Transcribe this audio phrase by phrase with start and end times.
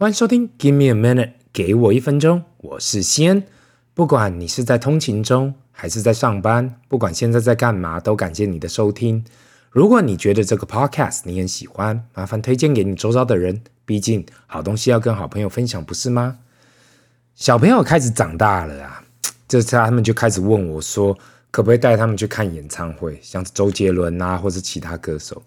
[0.00, 2.42] 欢迎收听《Give me a minute》，给我一分钟。
[2.56, 3.42] 我是西恩。
[3.92, 9.22] 不管你是在通勤中，还是在上班，不管现在在干嘛，都感谢你的收听。
[9.68, 13.60] 如果你觉得这个 podcast 你很喜欢，麻烦推荐给你周遭的人。
[13.84, 16.38] 毕竟好东西要跟好朋友分享，不是吗？
[17.34, 19.04] 小朋友开始长大了啊，
[19.46, 21.12] 这次他们就开始问我说，
[21.50, 25.42] 可不可以带他们去看演唱会，像周杰伦啊，或是其他歌手。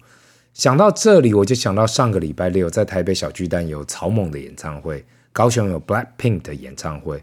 [0.54, 7.20] 想到这里，我就想到上个礼拜六在台北小巨蛋有草蜢的演唱会，高雄有 Blackpink 的演唱会。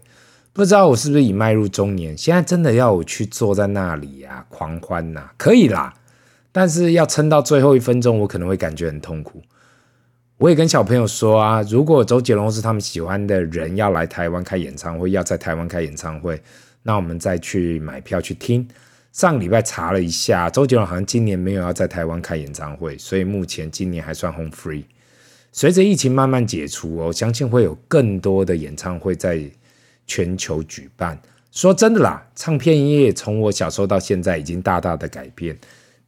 [0.52, 5.94] 不知道我是不是已迈入中年，现在真的要我去坐在那里呀、啊，狂欢呐、可以啦，
[6.52, 9.40] 但是要撑到最后一分钟，我可能会感觉很痛苦。
[10.36, 16.38] 我也跟小朋友说啊，如果周杰伦是他们喜欢的人要来台湾开演唱会，要在台湾开演唱会，
[16.82, 18.68] 那我们再去买票去听。
[19.12, 24.84] 上个礼拜查了一下，周杰伦好像今年没有要在台湾开演唱会，所以目前今年还算 home free。
[25.52, 29.42] 随着疫情慢慢解除，我相信会有更多的演唱会在
[30.06, 31.20] 全球举办。
[31.50, 35.58] 说真的啦，唱片业从我小时候到现在已经大大的改变。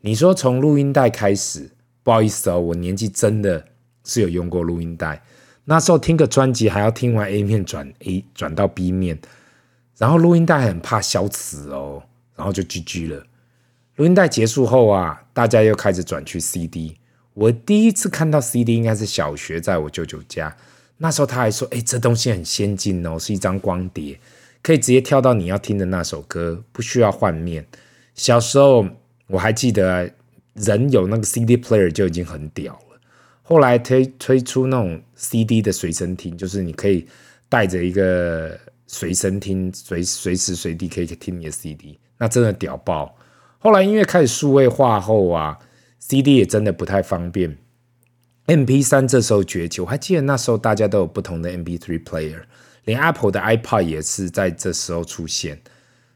[0.01, 1.71] 你说从录音带开始，
[2.03, 3.63] 不好意思哦，我年纪真的
[4.05, 5.23] 是有用过录音带。
[5.67, 9.19] 那时候听个专辑还要听完 A 面转 A 转到 B 面，
[9.99, 12.03] 然后录音带很怕消磁哦。
[12.37, 13.27] 然后就 GG 了。
[13.97, 16.97] 录音带结束后啊，大家又开始转去 CD。
[17.35, 20.57] 我第一次看到 CD 应该是小学，在我舅舅家。
[20.99, 24.19] 那时候他还说：“哎，这东西很先进哦，是一张光碟，
[24.63, 27.67] 可以直接跳到你要听的那首歌，不需要换面。”
[28.15, 28.87] 小时候
[29.27, 30.09] 我还记得，
[30.55, 33.01] 人有那个 CD player 就已经很屌了。
[33.43, 37.07] 后来推推出那种 CD 的随身听，就是你可以
[37.49, 41.99] 带着一个随身听，随随时随地可以听你的 CD。
[42.25, 43.19] 那真的屌爆！
[43.59, 45.59] 后来音乐开始数位化后啊
[45.99, 47.59] ，CD 也真的不太方便。
[48.47, 52.41] MP3 这时候崛起，我还记得那时候大家都有不同的 MP3 player，
[52.85, 55.61] 连 Apple 的 iPod 也是在这时候出现。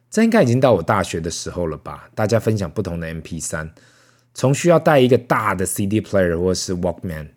[0.08, 2.08] 这应该已经到我大学的时候了吧？
[2.14, 3.68] 大家分享不同的 MP3，
[4.32, 7.28] 从需要带一个大的 CD player 或是 Walkman，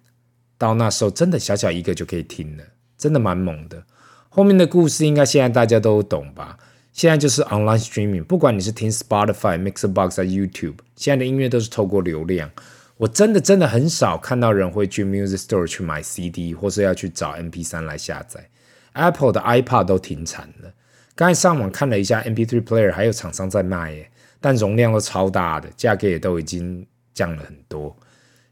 [0.58, 2.64] 到那时候真的小小一个就可以听了，
[2.98, 3.84] 真的蛮猛的。
[4.30, 6.58] 后面的故事应该现在大家都懂吧？
[6.94, 12.50] 现在就是 online streaming，不管你是听 Spotify、Mixbox 还是 YouTube，现在的音乐都是透过流量。
[12.98, 18.48] 我真的真的很少看到人会去 Music Store 去买 CD，或是要去找 MP3 来下载。
[18.94, 20.72] Apple 的 iPod 都停产了。
[21.16, 27.96] 刚才上网看了一下，MP3 player 还有厂商在卖耶，但容量都超大的，价格也都已经降了很多。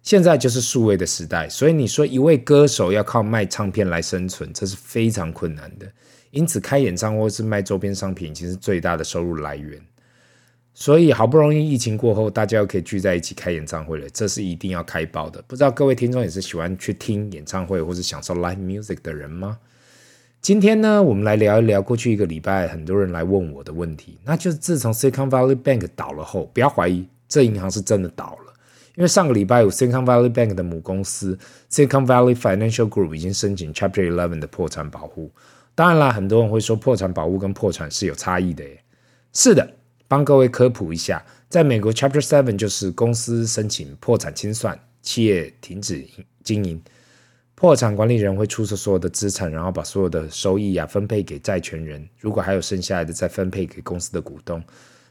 [0.01, 5.85] 现在就是数位的时代，所以你说一位歌手要靠卖唱片来生存，这是非常困难的。
[6.31, 9.79] 因此，开演唱会是卖周边商品，其实最大的收入来源。
[10.73, 15.41] 所以，好不容易疫情过后，大家又可以聚在一起开演唱会了，这是一定要开爆的。
[15.41, 19.57] 不知道各位听众也是喜欢去听演唱会或是享受 live music 的人吗？
[20.41, 28.48] 今天呢，我们来聊一聊过去一个礼拜很多人来问我的问题，那就是自从 Silicon Valley Bank 倒了后，不要怀疑，这银行是真的倒了，
[28.99, 31.39] 因为上个礼拜有 Silicon Valley Bank 的母公司
[31.71, 35.31] Silicon Valley Financial Group 已经申请 Chapter Eleven 的破产保护。
[35.73, 38.83] 当然啦，很多人会说破产保护跟破产是有差异的耶。
[39.31, 39.75] 是的，
[40.09, 46.05] 帮各位科普一下，在美国 Chapter Seven 就是公司申请破产清算，企业停止
[46.43, 46.83] 经营，
[47.55, 54.61] 破产管理人会出售所有的资产，然后把所有的收益啊分配给债权人，如果还有剩下来的再分配给公司的股东。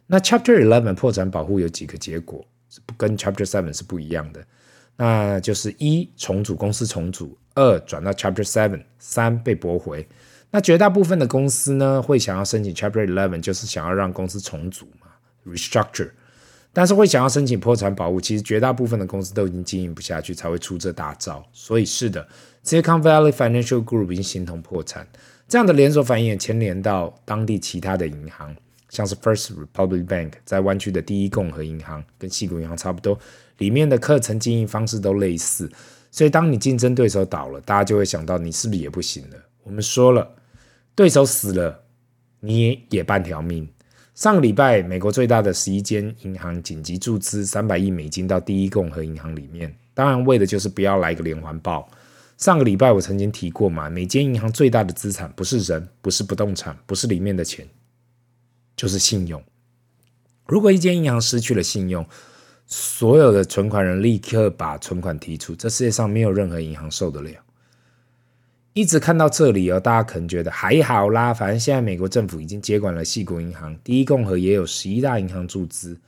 [0.06, 4.44] 那 Chapter Eleven 破产保护有几个结果是跟 Chapter Seven 是不一样的，
[4.96, 10.06] 那就是一重组公司重组，二转到 Chapter Seven，三被驳回。
[10.50, 15.08] 那绝大部分的公司呢，会想要申请 Chapter Eleven，就是想要让公司重组嘛
[15.46, 16.10] ，restructure。
[16.72, 21.44] 但是会想要申请破产保护，其实绝大部分的公司都已经经营不下去，才会出这大招。
[21.52, 22.28] 所以是的
[22.64, 25.06] ，Silicon Valley Financial Group 已经形同破产。
[25.48, 28.54] 这样的连锁反应也牵连到当地其他的银行，
[28.88, 33.18] 像是 First Republic Bank 在湾区的第一共和银行，跟西谷银行差不多，
[33.58, 35.70] 里面的课程经营方式都类似。
[36.10, 39.36] 所以当你竞争对手倒了，大家就会想到你是不是也不行了？
[39.62, 40.34] 我们说了。
[40.94, 41.84] 对手死了，
[42.40, 43.68] 你也半条命。
[44.16, 51.88] 上个礼拜，美国最大的十一间银行紧急注资三百亿美金到第一共和银行里面，当然为的就是不要来个连环爆。
[52.36, 57.64] 上个礼拜我曾经提过嘛，每间银行最大的资产不是人，不是不动产，不是里面的钱，
[58.78, 59.42] 就是信用。
[60.46, 62.06] 如果一间银行失去了信用，
[62.64, 67.32] 所有的存款人立刻把存款提出，这世界上没有任何银行受得了。
[68.74, 75.98] 一直看到这里哦，大家可能觉得还好啦，反正现在美国政府已经接管了矽谷银行，第一共和也有十一大银行注资，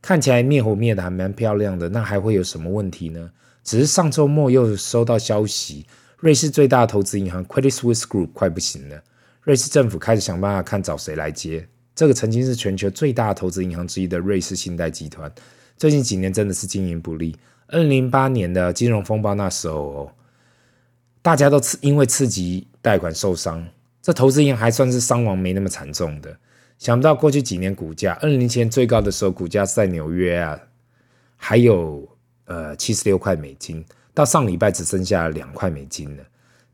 [0.00, 3.30] 看起来灭火灭的还蛮漂亮的，那还会有什么问题呢？
[3.62, 5.86] 只是上周末又收到消息
[6.18, 9.00] 瑞士最大的投资银行 Credit Suisse Group 快不行了，
[9.42, 11.68] 瑞士政府开始想办法看找谁来接。
[11.94, 15.30] 这个曾经是全球最大投资银行之一的瑞士信贷集团，
[15.76, 17.36] 最近几年真的是经营不利。
[17.68, 20.12] 二零零八年的金融风暴那时候哦，
[21.22, 23.66] 大家都刺因为次级贷款受伤，
[24.00, 26.36] 这投资银行还算是伤亡没那么惨重的。
[26.78, 30.58] 想不到过去几年股价，二零零七年最高的时候，股价是在纽约啊，
[31.36, 32.08] 还有
[32.46, 36.24] 呃七十六块美金，到上礼拜只剩下两块美金了。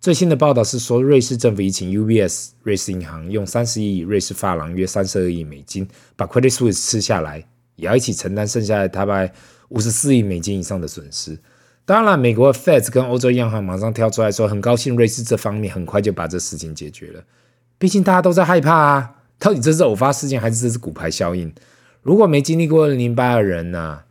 [0.00, 9.32] 最新的报道是说，瑞士政府已请 UBS 瑞士银行用三十亿瑞士法郎（约三十二亿美金）把 Credit Suisse 吃下来，也要一起承担剩下的大概
[9.70, 11.36] 五十四亿美金以上的损失。
[11.84, 17.24] 当然，美国的 Fed 跟欧洲央行马上跳出来说，很高兴瑞士这方面很快就把这事情解决了。
[17.76, 21.52] 毕竟大家都在害怕啊，到底这是偶发事件还是这是骨牌效应？
[22.02, 24.04] 如果没经历过二零零八的人呢、啊？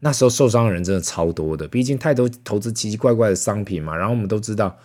[0.00, 3.96] 那时候受伤的人真的超多的，毕竟太多投资奇奇怪怪的商品嘛。
[3.96, 4.76] 然后我们都知道。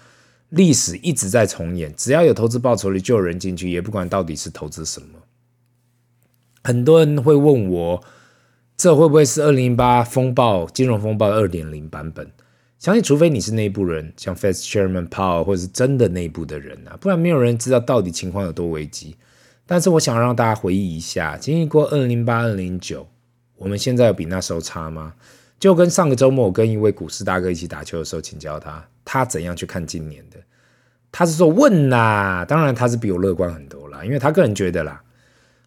[0.54, 5.08] 历史一直在重演，只要有投资报酬率，就有人进去，也不管到底是投资什么。
[6.64, 8.04] 很多人会问我，
[8.78, 12.32] 这会不会是二零零八风暴金融风暴二点零版本？
[12.78, 19.16] 相信除非你是内部人，像 Fed Chairman Powell，或者是真的内部的人啊，不然没有人知道到底情况有多危机。
[19.66, 23.08] 但是我想让大家回忆一下，经历过二零零八、二零零九，
[23.58, 25.16] 我们现在有比那时候差吗？
[25.63, 30.38] 就跟上个周末我跟一位股市大哥一起打球的时候，请教他，他怎样去看今年的？
[31.10, 35.01] 他是说问啦，当然他是比我乐观很多啦，因为他个人觉得啦，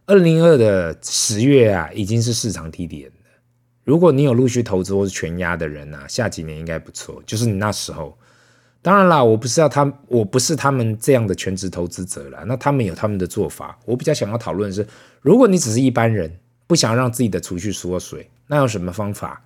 [0.04, 3.14] 二零二的十月啊，已经是市场低点了。
[3.84, 7.22] 如果你有陆续投资或是全压的人啊，下几年应该不错。
[7.24, 8.18] 就是你那时候，
[8.82, 13.78] 当然啦，我不是要他，我不是他们这样的全职投资者啦，那他们有他们的做法。
[13.86, 14.86] 我比较想要讨论的是，
[15.22, 16.30] 如果你只是一般人，
[16.66, 19.42] 不想让自己的储蓄缩水，那有什么方法？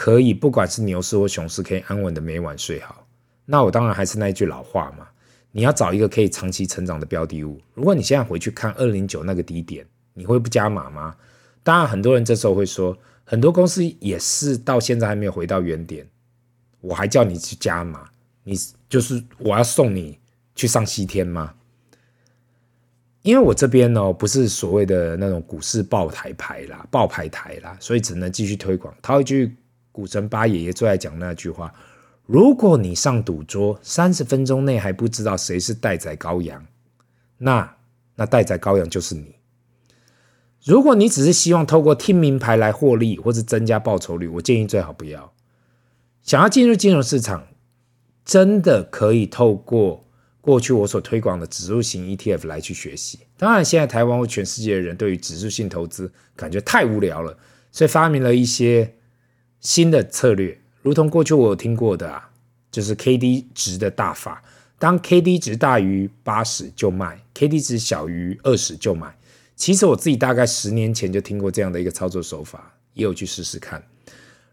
[0.00, 3.04] 可以，不管是牛市或熊市，可以安稳的每晚睡好。
[3.44, 5.04] 那我当然还是那一句老话嘛，
[5.50, 7.60] 你要找一个可以长期成长的标的物。
[7.74, 9.84] 如果你现在回去看二零九那个低点，
[10.14, 11.16] 你会不加码吗？
[11.64, 16.06] 当然，很多人这时候会说，很多公司也是到现在还没有回到原点，
[16.80, 18.08] 我还叫你去加码，
[18.44, 18.56] 你
[18.88, 20.16] 就是我要送你
[20.54, 21.54] 去上西天吗？
[23.22, 28.94] 因为我这边呢，不是所谓的那种股市爆台牌啦、爆牌台啦，所以只能继续推广。
[29.02, 29.56] 套一句。
[29.98, 31.74] 股神八爷爷最爱讲那句话：
[32.24, 36.64] 如果你上赌桌，三十分钟内还不知道谁是待宰羔羊，
[37.38, 37.74] 那
[38.14, 39.34] 那待宰羔羊就是你。
[40.64, 45.32] 如果你只是希望透过听名牌来获利或是增加报酬率，我建议最好不要。
[46.22, 47.48] 想要进入金融市场，
[48.24, 50.04] 真的可以透过
[50.40, 53.18] 过去我所推广的指数型 ETF 来去学习。
[53.36, 57.36] 当然，现在台湾或全世界的人对于指数性投资感觉太无聊了，
[57.72, 58.94] 所以发明了一些。
[59.60, 62.30] 新的策略，如同过去我有听过的啊，
[62.70, 64.42] 就是 K D 值的大法。
[64.78, 69.16] 当 K D 值大于八十就卖，K D 值小于二十就买。
[69.56, 73.82] 其实我自己大概十年前就听过这样的一个操作手法，也有去试试看。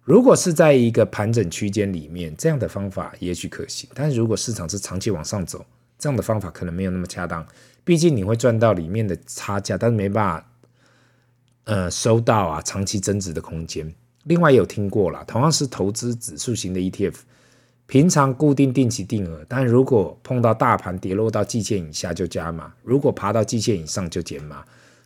[0.04, 3.88] 如果是在一个盘整区间里面，这样的方法也许可行。
[3.94, 5.64] 但是如果市场是长期往上走，
[6.00, 7.46] 这样的方法可能没有那么恰当。
[7.84, 10.52] 毕竟你会赚到里面的差价，但是没办法，
[11.66, 13.94] 呃，收到啊长期增值的空间。
[14.26, 17.14] 另外有听过啦，同样是投资指数型的 ETF，
[17.86, 24.66] 平常固定定期定额，但如果碰到大盘跌落到季线以下就加码，如果爬到季线以上就减码，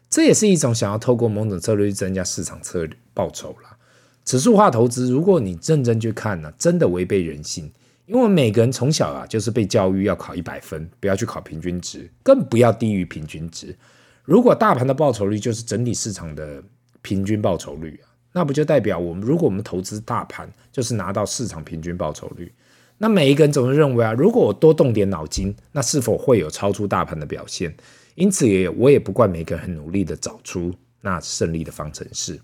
[0.09, 3.75] 这也是一种想要透过某种策略去增加市场策略报酬啦。
[4.23, 7.69] 指数化投资，如果你认真去看呢，真的违背人性，
[8.05, 13.75] 因为每个人从小啊就是被教育要考一百分，不要去考平均值，更不要低于平均值。
[14.23, 16.63] 如果大盘的报酬率就是整体市场的
[17.01, 18.08] 平均报酬率啊。
[18.31, 22.51] 那不就代表我们，如果我们投资大盘，就是拿到市场平均报酬率。
[22.97, 27.73] 那每一个人总是认为啊，如果我多动点脑筋，那是否会有超出大盘的表现？
[28.15, 32.39] 因此也我也不怪每个人很努力的找出那胜利的方程式。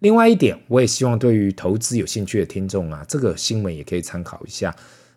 [0.00, 4.74] 另外一点，我也希望对于投资有兴趣的听众啊，这个新闻也可以参考一下。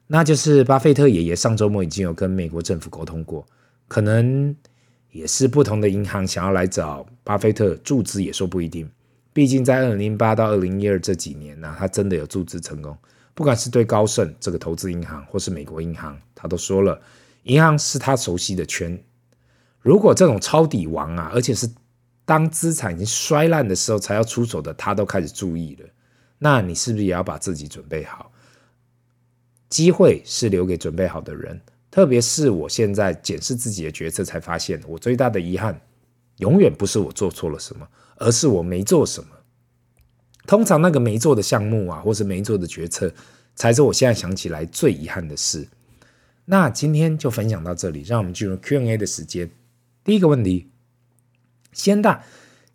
[0.08, 3.46] 那就是巴菲特爷爷上周末已经有跟美国政府沟通过，
[3.88, 4.56] 可能
[5.12, 8.88] 也是不同的银行想要来找巴菲特注资，也说不一定。
[9.34, 12.98] 毕竟在二零零八到二零一二这几年呢、他真的有注资成功。
[13.34, 17.02] 不管是对高盛这个投资银行，或是美国银行，他都说了，
[17.44, 19.02] 银行是他熟悉的圈。
[19.80, 21.68] 如果这种抄底王啊，而且是
[22.26, 25.88] 当资产已经衰烂的时候才要出手的，他都开始注意了，
[26.38, 28.32] 那你是不是也要把自己准备好？
[29.70, 31.60] 机会是留给准备好的人。
[31.90, 35.80] 特别是我现在检视自己的决策，才发现我最大的遗憾，
[36.38, 37.88] 永远不是我做错了什么。
[38.22, 39.30] 而是我没做什么。
[40.48, 43.12] 通常那个没做的项目啊，或是没做的决策，
[43.56, 45.68] 才是我现在想起来最遗憾的事。
[46.46, 49.50] 那今天就分享到这里，让我们进入 Q&A 的时间。
[50.04, 50.70] 第一个问题，
[51.72, 52.24] 先大，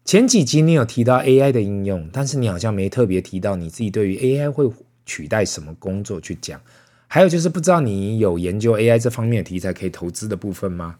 [0.04, 4.70] 前几集你有提到 AI 的应用，但是你好像没特别提到你自己对于 AI 会
[5.04, 6.60] 取代什么工作去讲。
[7.08, 10.98] 还有就是不知道你有研究 AI 这方面的题材可以投资的部分吗？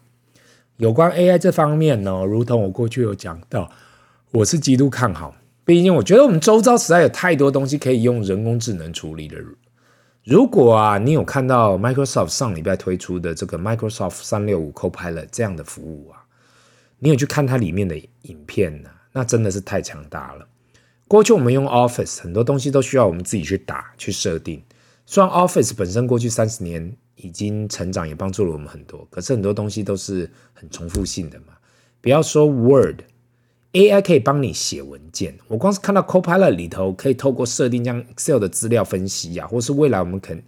[0.77, 3.71] 有关 AI 这方面呢，如同我过去有讲到，
[4.31, 5.35] 我是极度看好。
[5.63, 9.37] 毕竟我觉得我们周遭实在有太多东西可以用人工智能处理的。
[10.23, 16.23] 如果啊，你有看到 Microsoft 上礼拜推出的这个 Microsoft 三六五 Copilot 这样的服务啊，
[16.99, 18.89] 你有去看它里面的影片呢？
[19.13, 20.45] 那真的是太强大了。
[21.07, 24.61] 过去我们用 Office 很多东西都需要我们自己去打去设定。
[25.05, 31.53] 虽然 Office 本身过去三十年已经成长，也帮助了我们很多，可是很多东西都是很重复性的嘛。
[32.01, 32.99] 不要说 Word
[33.77, 35.37] AI 可以帮你写文件。
[35.47, 40.43] 我光是看到 Copilot 里头可以透过设定将 Excel 的资料分析呀、啊，或是未来我们肯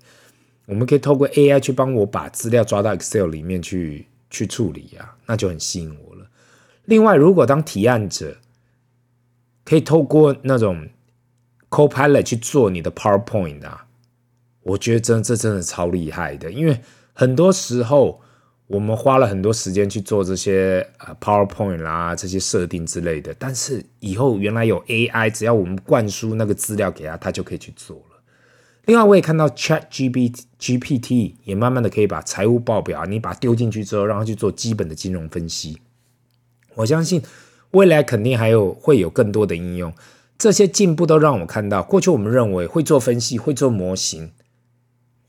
[0.65, 6.27] 我们可以透过 AI 去帮我把资料抓到 Excel 里面去去处理呀、啊，那就很吸引我了。
[6.85, 8.37] 另外，如果当提案者
[9.63, 10.89] 可以透过那种
[11.69, 13.85] Copilot 去做你的 PowerPoint 啊。
[14.63, 16.81] 我觉得真这真的超厉害的，因为
[17.13, 18.21] 很多时候
[18.69, 28.21] 我们花了很多时间去做这些呃 PowerPoint 啦，这些设定之类的，但是以后原来有 AI，只要我们灌输那个资料给他，他就可以去做了。
[28.85, 35.79] 另外，我也看到 ChatGPT GPT 也慢慢的可以把财务报表，你把它丢进去之后，让它去做基本的金融分析。
[36.75, 37.23] 我相信
[37.71, 39.91] 未来肯定还有会有更多的应用，
[40.37, 44.31] 这些进步都让我看到，过去我们认为会做分析，会做模型。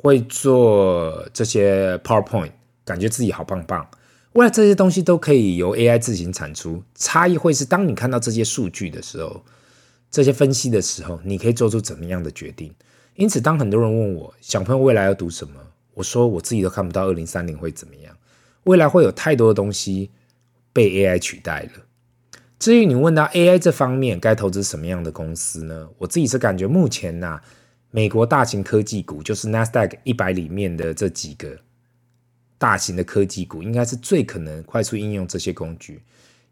[0.03, 2.53] 会做这些 PowerPoint，
[2.91, 3.89] 感觉自己好棒棒。
[4.33, 9.45] 未来这些东西都可以由 AI 自行产出，差异会是当你看到这些数据的时候，
[10.11, 12.75] 这些分析的时候，你可以做出怎么样的决定。
[13.15, 15.55] 因此，当很多人问我小朋友未来要读什么，
[15.95, 18.17] 我说我自己都看不到二零三零会怎么样。
[18.65, 20.11] 未来会有太多的东西
[20.73, 21.85] 被 AI 取代了。
[22.59, 25.89] 至于你问到 AI 这方面该投资什么样的公司呢？
[25.99, 27.41] 我自己是感觉目前呐、
[27.91, 31.57] 美国大型科技股就是 Nasdaq 一百里面的这几个
[32.61, 36.03] 大型的科技股，应该是最可能快速应用这些工具。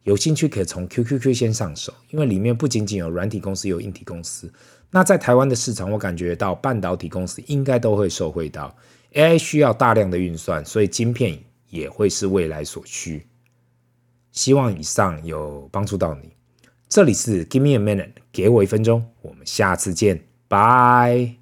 [0.04, 4.50] 有兴趣可以从 QQQ 先上手，因为里面不仅仅有软体公司，有硬体公司。
[4.90, 8.74] 那在台湾的市场，我感觉到半导体公司应该都会受惠到。
[9.12, 11.38] AI 需要大量的运算，所以晶片
[11.68, 13.26] 也会是未来所需。
[14.32, 16.30] 希望以上有帮助到你。
[16.88, 20.24] 这里是 Give me a minute，给我一分钟，我们下次见。
[20.48, 21.37] 拜。